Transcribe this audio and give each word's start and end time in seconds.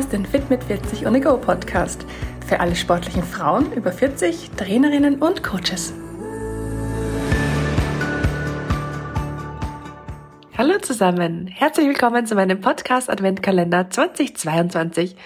hörst 0.00 0.14
den 0.14 0.24
Fit 0.24 0.48
mit 0.48 0.64
40 0.64 1.06
on 1.06 1.12
the 1.12 1.20
Go 1.20 1.36
Podcast 1.36 2.06
für 2.46 2.58
alle 2.58 2.74
sportlichen 2.74 3.22
Frauen 3.22 3.70
über 3.74 3.92
40, 3.92 4.50
Trainerinnen 4.56 5.16
und 5.20 5.42
Coaches. 5.42 5.92
Hallo 10.56 10.78
zusammen, 10.78 11.48
herzlich 11.48 11.86
willkommen 11.86 12.24
zu 12.24 12.34
meinem 12.34 12.62
Podcast 12.62 13.10
Adventkalender 13.10 13.90
2022. 13.90 15.16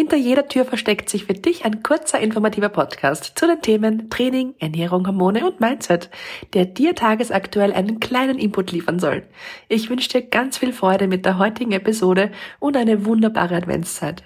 Hinter 0.00 0.16
jeder 0.16 0.46
Tür 0.46 0.64
versteckt 0.64 1.10
sich 1.10 1.24
für 1.24 1.34
dich 1.34 1.64
ein 1.64 1.82
kurzer 1.82 2.20
informativer 2.20 2.68
Podcast 2.68 3.32
zu 3.34 3.48
den 3.48 3.60
Themen 3.60 4.08
Training, 4.10 4.54
Ernährung, 4.60 5.04
Hormone 5.04 5.44
und 5.44 5.58
Mindset, 5.58 6.08
der 6.54 6.66
dir 6.66 6.94
tagesaktuell 6.94 7.72
einen 7.72 7.98
kleinen 7.98 8.38
Input 8.38 8.70
liefern 8.70 9.00
soll. 9.00 9.26
Ich 9.68 9.90
wünsche 9.90 10.08
dir 10.08 10.22
ganz 10.22 10.56
viel 10.56 10.72
Freude 10.72 11.08
mit 11.08 11.26
der 11.26 11.40
heutigen 11.40 11.72
Episode 11.72 12.30
und 12.60 12.76
eine 12.76 13.06
wunderbare 13.06 13.56
Adventszeit. 13.56 14.22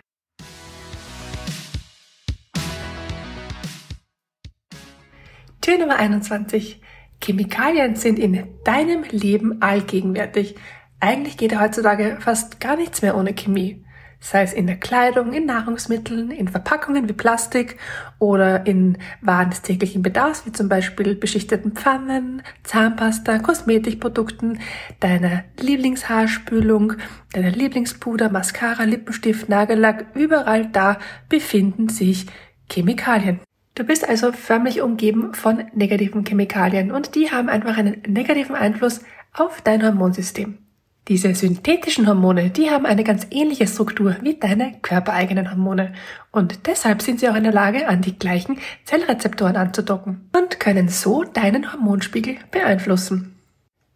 Tür 5.63 5.79
Nummer 5.79 5.97
21. 5.97 6.83
Chemikalien 7.25 7.97
sind 7.97 8.19
in 8.19 8.47
deinem 8.65 9.05
Leben 9.05 9.63
allgegenwärtig. 9.63 10.55
Eigentlich 11.01 11.39
geht 11.39 11.59
heutzutage 11.59 12.19
fast 12.21 12.61
gar 12.61 12.77
nichts 12.77 13.01
mehr 13.01 13.17
ohne 13.17 13.33
Chemie 13.33 13.83
sei 14.23 14.45
es 14.45 14.53
in 14.53 14.69
der 14.69 14.77
Kleidung, 14.77 15.33
in 15.33 15.47
Nahrungsmitteln, 15.47 16.31
in 16.31 16.47
Verpackungen 16.47 17.09
wie 17.09 17.13
Plastik 17.13 17.77
oder 18.21 18.67
in 18.67 18.97
Waren 19.21 19.51
des 19.51 19.63
täglichen 19.63 20.01
Bedarfs, 20.01 20.47
wie 20.47 20.53
zum 20.53 20.69
Beispiel 20.69 21.17
beschichteten 21.17 21.73
Pfannen, 21.73 22.43
Zahnpasta, 22.63 23.41
Kosmetikprodukten, 23.41 24.61
deiner 25.01 25.43
Lieblingshaarspülung, 25.59 26.95
deiner 27.33 27.51
Lieblingspuder, 27.51 28.31
Mascara, 28.31 28.85
Lippenstift, 28.85 29.49
Nagellack, 29.49 30.07
überall 30.15 30.67
da 30.67 30.99
befinden 31.29 31.89
sich 31.89 32.27
Chemikalien. 32.71 33.41
Du 33.75 33.83
bist 33.85 34.09
also 34.09 34.31
förmlich 34.31 34.83
umgeben 34.83 35.35
von 35.35 35.65
negativen 35.75 36.25
Chemikalien 36.25 36.93
und 36.93 37.17
die 37.17 37.33
haben 37.33 37.49
einfach 37.49 37.77
einen 37.77 38.03
negativen 38.07 38.55
Einfluss 38.55 39.01
auf 39.33 39.63
dein 39.63 39.83
Hormonsystem. 39.83 40.59
Diese 41.09 41.35
synthetischen 41.35 42.07
Hormone, 42.07 42.51
die 42.51 42.71
haben 42.71 42.87
eine 42.87 43.03
ganz 43.03 43.27
ähnliche 43.31 43.67
Struktur 43.67 44.17
wie 44.23 44.35
deine 44.35 44.75
körpereigenen 44.83 45.51
Hormone 45.51 45.95
und 46.31 46.67
deshalb 46.67 47.03
sind 47.03 47.19
sie 47.19 47.29
auch 47.29 47.35
in 47.35 47.43
der 47.43 47.53
Lage, 47.53 47.89
an 47.89 48.03
die 48.03 48.17
gleichen 48.17 48.59
Zellrezeptoren 48.85 49.57
anzudocken 49.57 50.29
und 50.33 50.61
können 50.61 50.89
so 50.89 51.25
deinen 51.25 51.73
Hormonspiegel 51.73 52.37
beeinflussen. 52.53 53.35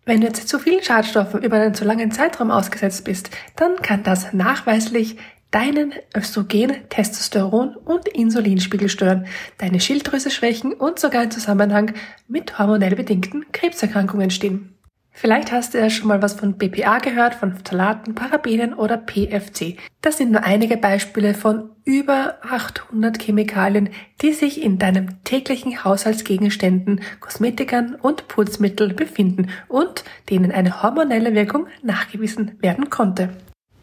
Wenn 0.05 0.21
du 0.21 0.27
jetzt 0.27 0.49
zu 0.49 0.59
vielen 0.59 0.83
Schadstoffen 0.83 1.45
über 1.45 1.57
einen 1.57 1.75
zu 1.75 1.85
langen 1.85 2.11
Zeitraum 2.11 2.51
ausgesetzt 2.51 3.05
bist, 3.05 3.31
dann 3.55 3.77
kann 3.83 4.03
das 4.03 4.33
nachweislich 4.33 5.17
deinen 5.53 5.93
Östrogen, 6.17 6.89
Testosteron 6.89 7.77
und 7.77 8.09
Insulinspiegel 8.09 8.89
stören, 8.89 9.27
deine 9.59 9.81
Schilddrüse 9.81 10.31
schwächen 10.31 10.73
und 10.73 10.99
sogar 10.99 11.23
in 11.23 11.31
Zusammenhang 11.31 11.95
mit 12.27 12.59
hormonell 12.59 12.97
bedingten 12.97 13.47
Krebserkrankungen 13.53 14.31
stehen. 14.31 14.76
Vielleicht 15.19 15.51
hast 15.51 15.73
du 15.73 15.79
ja 15.79 15.89
schon 15.89 16.09
mal 16.09 16.21
was 16.21 16.35
von 16.35 16.59
BPA 16.59 16.99
gehört, 16.99 17.35
von 17.35 17.55
Phthalaten, 17.57 18.15
Parabenen 18.15 18.75
oder 18.75 18.99
PFC. 18.99 19.79
Das 20.03 20.19
sind 20.19 20.31
nur 20.31 20.45
einige 20.45 20.77
Beispiele 20.77 21.33
von 21.33 21.71
über 21.85 22.35
800 22.43 23.23
Chemikalien, 23.23 23.89
die 24.21 24.35
sich 24.35 24.63
in 24.63 24.79
deinem 24.79 25.25
täglichen 25.25 25.85
Haushaltsgegenständen, 25.85 27.01
Kosmetikern 27.21 27.95
und 27.95 28.29
Putzmitteln 28.29 28.95
befinden 28.95 29.49
und 29.69 30.05
denen 30.29 30.53
eine 30.53 30.83
hormonelle 30.83 31.33
Wirkung 31.35 31.67
nachgewiesen 31.83 32.59
werden 32.61 32.91
konnte. 32.91 33.31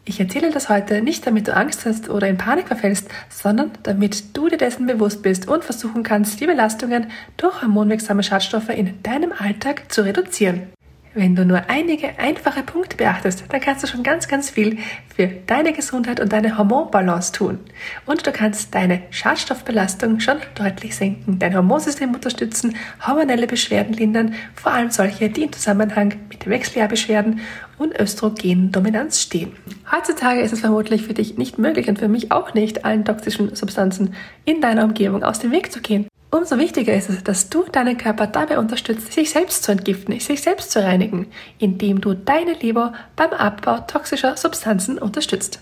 Ich 0.04 0.20
erzähle 0.20 0.52
das 0.52 0.68
heute 0.68 1.02
nicht, 1.02 1.26
damit 1.26 1.48
du 1.48 1.56
Angst 1.56 1.84
hast 1.84 2.10
oder 2.10 2.28
in 2.28 2.38
Panik 2.38 2.68
verfällst, 2.68 3.08
sondern 3.28 3.72
damit 3.82 4.36
du 4.36 4.48
dir 4.48 4.58
dessen 4.58 4.86
bewusst 4.86 5.24
bist 5.24 5.48
und 5.48 5.64
versuchen 5.64 6.04
kannst, 6.04 6.40
die 6.40 6.46
Belastungen 6.46 7.08
durch 7.36 7.60
hormonwirksame 7.60 8.22
Schadstoffe 8.22 8.68
in 8.68 9.02
deinem 9.02 9.32
Alltag 9.36 9.90
zu 9.92 10.04
reduzieren. 10.04 10.68
Wenn 11.16 11.36
du 11.36 11.44
nur 11.44 11.62
einige 11.68 12.18
einfache 12.18 12.64
Punkte 12.64 12.96
beachtest, 12.96 13.44
dann 13.48 13.60
kannst 13.60 13.84
du 13.84 13.86
schon 13.86 14.02
ganz, 14.02 14.26
ganz 14.26 14.50
viel 14.50 14.78
für 15.14 15.28
deine 15.46 15.72
Gesundheit 15.72 16.18
und 16.18 16.32
deine 16.32 16.58
Hormonbalance 16.58 17.30
tun. 17.30 17.60
Und 18.04 18.26
du 18.26 18.32
kannst 18.32 18.74
deine 18.74 19.02
Schadstoffbelastung 19.10 20.18
schon 20.18 20.38
deutlich 20.56 20.96
senken, 20.96 21.38
dein 21.38 21.54
Hormonsystem 21.54 22.12
unterstützen, 22.12 22.76
hormonelle 23.06 23.46
Beschwerden 23.46 23.92
lindern, 23.94 24.34
vor 24.56 24.72
allem 24.72 24.90
solche, 24.90 25.30
die 25.30 25.44
im 25.44 25.52
Zusammenhang 25.52 26.14
mit 26.30 26.48
Wechseljahrbeschwerden 26.48 27.38
und 27.78 27.96
Östrogendominanz 27.98 29.20
stehen. 29.20 29.52
Heutzutage 29.92 30.40
ist 30.40 30.52
es 30.52 30.60
vermutlich 30.60 31.02
für 31.02 31.14
dich 31.14 31.38
nicht 31.38 31.58
möglich 31.58 31.88
und 31.88 32.00
für 32.00 32.08
mich 32.08 32.32
auch 32.32 32.54
nicht, 32.54 32.84
allen 32.84 33.04
toxischen 33.04 33.54
Substanzen 33.54 34.14
in 34.44 34.60
deiner 34.60 34.82
Umgebung 34.82 35.22
aus 35.22 35.38
dem 35.38 35.52
Weg 35.52 35.70
zu 35.70 35.80
gehen. 35.80 36.08
Umso 36.34 36.58
wichtiger 36.58 36.92
ist 36.92 37.10
es, 37.10 37.22
dass 37.22 37.48
du 37.48 37.62
deinen 37.62 37.96
Körper 37.96 38.26
dabei 38.26 38.58
unterstützt, 38.58 39.12
sich 39.12 39.30
selbst 39.30 39.62
zu 39.62 39.70
entgiften, 39.70 40.18
sich 40.18 40.42
selbst 40.42 40.72
zu 40.72 40.82
reinigen, 40.82 41.28
indem 41.60 42.00
du 42.00 42.14
deine 42.14 42.54
Leber 42.54 42.92
beim 43.14 43.30
Abbau 43.30 43.78
toxischer 43.86 44.36
Substanzen 44.36 44.98
unterstützt. 44.98 45.60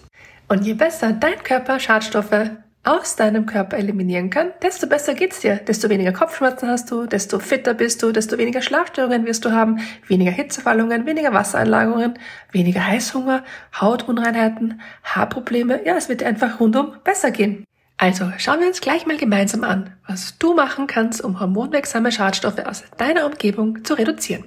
Und 0.48 0.64
je 0.64 0.72
besser 0.72 1.12
dein 1.12 1.42
Körper 1.42 1.78
Schadstoffe 1.78 2.52
aus 2.84 3.16
deinem 3.16 3.44
Körper 3.44 3.76
eliminieren 3.76 4.30
kann, 4.30 4.52
desto 4.62 4.86
besser 4.86 5.12
geht's 5.12 5.40
dir. 5.40 5.56
Desto 5.56 5.90
weniger 5.90 6.12
Kopfschmerzen 6.12 6.70
hast 6.70 6.90
du, 6.90 7.04
desto 7.04 7.38
fitter 7.38 7.74
bist 7.74 8.02
du, 8.02 8.10
desto 8.10 8.38
weniger 8.38 8.62
Schlafstörungen 8.62 9.26
wirst 9.26 9.44
du 9.44 9.52
haben, 9.52 9.78
weniger 10.06 10.30
Hitzefallungen, 10.30 11.04
weniger 11.04 11.34
Wassereinlagerungen, 11.34 12.18
weniger 12.50 12.86
Heißhunger, 12.86 13.44
Hautunreinheiten, 13.78 14.80
Haarprobleme. 15.04 15.84
Ja, 15.84 15.96
es 15.96 16.08
wird 16.08 16.22
dir 16.22 16.28
einfach 16.28 16.60
rundum 16.60 16.94
besser 17.04 17.30
gehen. 17.30 17.66
Also 18.02 18.32
schauen 18.36 18.58
wir 18.58 18.66
uns 18.66 18.80
gleich 18.80 19.06
mal 19.06 19.16
gemeinsam 19.16 19.62
an, 19.62 19.94
was 20.08 20.36
du 20.36 20.54
machen 20.54 20.88
kannst, 20.88 21.22
um 21.22 21.38
hormonwirksame 21.38 22.10
Schadstoffe 22.10 22.58
aus 22.58 22.82
deiner 22.98 23.26
Umgebung 23.26 23.84
zu 23.84 23.94
reduzieren. 23.94 24.46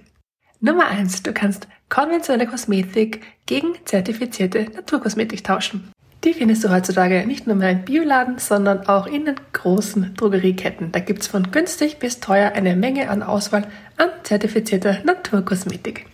Nummer 0.60 0.88
eins: 0.88 1.24
Du 1.24 1.32
kannst 1.32 1.70
konventionelle 1.88 2.48
Kosmetik 2.48 3.22
gegen 3.46 3.76
zertifizierte 3.86 4.66
Naturkosmetik 4.76 5.46
tauschen. 5.46 5.90
Die 6.26 6.34
findest 6.34 6.66
du 6.66 6.70
heutzutage 6.70 7.26
nicht 7.26 7.48
nur 7.48 7.56
mehr 7.56 7.70
in 7.70 7.86
Bioladen, 7.86 8.40
sondern 8.40 8.88
auch 8.88 9.08
in 9.08 9.24
den 9.24 9.40
großen 9.54 10.16
Drogerieketten. 10.16 10.92
Da 10.92 11.00
gibt's 11.00 11.28
von 11.28 11.52
günstig 11.52 11.98
bis 12.00 12.20
teuer 12.20 12.52
eine 12.52 12.76
Menge 12.76 13.10
an 13.10 13.24
Auswahl 13.24 13.68
an 13.96 14.10
zertifizierter 14.24 14.98
Naturkosmetik. 15.06 16.08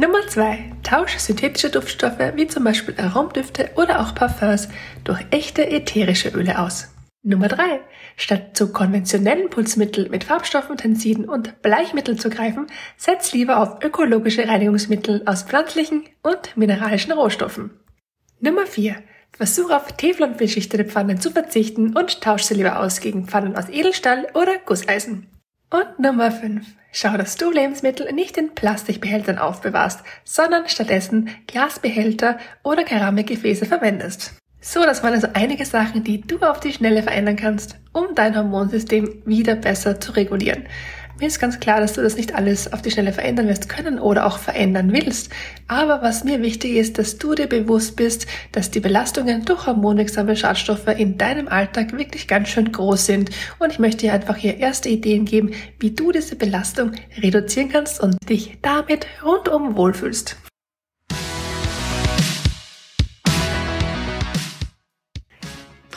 Nummer 0.00 0.24
2. 0.28 0.74
Tausche 0.84 1.18
synthetische 1.18 1.70
Duftstoffe 1.70 2.20
wie 2.36 2.46
zum 2.46 2.62
Beispiel 2.62 2.94
Aromdüfte 2.98 3.70
oder 3.74 4.00
auch 4.00 4.14
Parfums 4.14 4.68
durch 5.02 5.18
echte 5.32 5.68
ätherische 5.68 6.28
Öle 6.28 6.60
aus. 6.60 6.94
Nummer 7.24 7.48
3. 7.48 7.80
Statt 8.16 8.56
zu 8.56 8.72
konventionellen 8.72 9.50
Pulsmitteln 9.50 10.08
mit 10.08 10.22
Farbstoffen, 10.22 10.76
Tensiden 10.76 11.28
und 11.28 11.62
Bleichmitteln 11.62 12.16
zu 12.16 12.30
greifen, 12.30 12.68
setz 12.96 13.32
lieber 13.32 13.60
auf 13.60 13.82
ökologische 13.82 14.46
Reinigungsmittel 14.46 15.22
aus 15.26 15.42
pflanzlichen 15.42 16.04
und 16.22 16.56
mineralischen 16.56 17.10
Rohstoffen. 17.10 17.70
Nummer 18.38 18.66
4. 18.66 18.94
Versuch 19.32 19.70
auf 19.72 19.96
Teflonbeschichtete 19.96 20.84
Pfannen 20.84 21.20
zu 21.20 21.32
verzichten 21.32 21.96
und 21.96 22.20
tausch 22.20 22.42
sie 22.44 22.54
lieber 22.54 22.78
aus 22.78 23.00
gegen 23.00 23.26
Pfannen 23.26 23.56
aus 23.56 23.68
Edelstahl 23.68 24.28
oder 24.34 24.58
Gusseisen. 24.64 25.26
Und 25.70 25.98
Nummer 25.98 26.30
5. 26.30 26.66
Schau, 26.92 27.18
dass 27.18 27.36
du 27.36 27.50
Lebensmittel 27.50 28.10
nicht 28.14 28.38
in 28.38 28.54
Plastikbehältern 28.54 29.36
aufbewahrst, 29.36 30.00
sondern 30.24 30.66
stattdessen 30.66 31.28
Glasbehälter 31.46 32.38
oder 32.62 32.84
Keramikgefäße 32.84 33.66
verwendest. 33.66 34.32
So, 34.62 34.82
das 34.82 35.02
waren 35.02 35.12
also 35.12 35.28
einige 35.34 35.66
Sachen, 35.66 36.04
die 36.04 36.22
du 36.22 36.38
auf 36.38 36.60
die 36.60 36.72
Schnelle 36.72 37.02
verändern 37.02 37.36
kannst, 37.36 37.76
um 37.92 38.14
dein 38.14 38.34
Hormonsystem 38.34 39.22
wieder 39.26 39.56
besser 39.56 40.00
zu 40.00 40.12
regulieren. 40.12 40.64
Mir 41.20 41.26
ist 41.26 41.40
ganz 41.40 41.58
klar, 41.58 41.80
dass 41.80 41.94
du 41.94 42.02
das 42.02 42.16
nicht 42.16 42.36
alles 42.36 42.72
auf 42.72 42.80
die 42.80 42.92
Schnelle 42.92 43.12
verändern 43.12 43.48
wirst 43.48 43.68
können 43.68 43.98
oder 43.98 44.24
auch 44.24 44.38
verändern 44.38 44.92
willst. 44.92 45.32
Aber 45.66 46.00
was 46.00 46.22
mir 46.22 46.42
wichtig 46.42 46.76
ist, 46.76 46.96
dass 46.96 47.18
du 47.18 47.34
dir 47.34 47.48
bewusst 47.48 47.96
bist, 47.96 48.28
dass 48.52 48.70
die 48.70 48.78
Belastungen 48.78 49.44
durch 49.44 49.66
hormonwirksame 49.66 50.36
Schadstoffe 50.36 50.86
in 50.96 51.18
deinem 51.18 51.48
Alltag 51.48 51.98
wirklich 51.98 52.28
ganz 52.28 52.50
schön 52.50 52.70
groß 52.70 53.06
sind. 53.06 53.30
Und 53.58 53.72
ich 53.72 53.80
möchte 53.80 54.06
dir 54.06 54.12
einfach 54.12 54.36
hier 54.36 54.58
erste 54.58 54.90
Ideen 54.90 55.24
geben, 55.24 55.50
wie 55.80 55.90
du 55.90 56.12
diese 56.12 56.36
Belastung 56.36 56.92
reduzieren 57.20 57.68
kannst 57.68 58.00
und 58.00 58.16
dich 58.28 58.58
damit 58.62 59.08
rundum 59.24 59.76
wohlfühlst. 59.76 60.36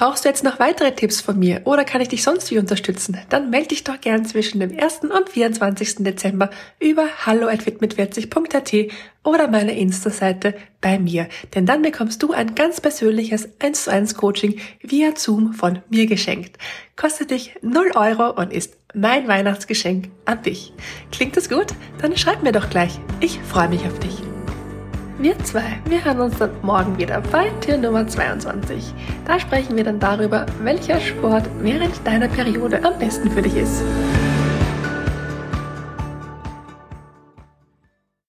Brauchst 0.02 0.26
du 0.26 0.30
jetzt 0.30 0.44
noch 0.44 0.60
weitere 0.60 0.96
Tipps 0.96 1.22
von 1.22 1.38
mir 1.38 1.62
oder 1.66 1.86
kann 1.86 2.02
ich 2.02 2.08
dich 2.08 2.24
sonst 2.24 2.50
wie 2.50 2.58
unterstützen? 2.58 3.20
Dann 3.30 3.52
melde 3.52 3.68
dich 3.68 3.84
doch 3.84 4.02
gern 4.02 4.26
zwischen 4.26 4.60
dem 4.60 4.76
1. 4.76 5.02
und 5.02 5.30
24. 5.30 5.98
Dezember 5.98 6.50
über 6.80 7.06
hallo@fitmit40.at 7.28 8.92
oder 9.24 9.48
meiner 9.48 9.74
Insta-Seite 9.74 10.56
bei 10.82 10.98
mir. 10.98 11.28
Denn 11.54 11.68
dann 11.68 11.84
bekommst 11.84 12.24
du 12.24 12.32
ein 12.32 12.56
ganz 12.56 12.82
persönliches 12.82 13.48
1 13.60 13.84
zu 13.84 13.92
1 13.92 14.16
Coaching 14.16 14.60
via 14.82 15.12
Zoom 15.16 15.54
von 15.54 15.84
mir 15.92 16.08
geschenkt. 16.08 16.58
Kostet 16.96 17.30
dich 17.30 17.54
0 17.62 17.92
Euro 17.94 18.32
und 18.32 18.52
ist 18.52 18.78
mein 18.96 19.28
Weihnachtsgeschenk 19.28 20.10
an 20.26 20.42
dich. 20.42 20.74
Klingt 21.12 21.38
das 21.38 21.48
gut? 21.48 21.76
Dann 22.02 22.18
schreib 22.18 22.42
mir 22.42 22.54
doch 22.54 22.72
gleich. 22.72 22.98
Ich 23.20 23.40
freue 23.42 23.70
mich 23.70 23.86
auf 23.86 24.00
dich. 24.00 24.31
Wir 25.22 25.38
zwei, 25.44 25.78
wir 25.86 26.04
hören 26.04 26.20
uns 26.20 26.40
dann 26.40 26.50
morgen 26.64 26.98
wieder 26.98 27.22
bei 27.22 27.52
Tür 27.62 27.78
Nummer 27.78 28.08
22. 28.08 28.92
Da 29.28 29.40
sprechen 29.40 29.78
wir 29.78 29.84
dann 29.84 30.00
darüber, 30.00 30.48
welcher 30.64 31.00
Sport 31.00 31.48
während 31.60 31.94
deiner 32.08 32.28
Periode 32.28 32.84
am 32.84 32.98
besten 32.98 33.30
für 33.30 33.44
dich 33.44 33.56
ist. 33.56 33.84